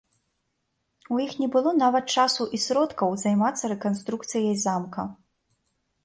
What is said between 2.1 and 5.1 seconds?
часу і сродкаў займацца рэканструкцыяй замка.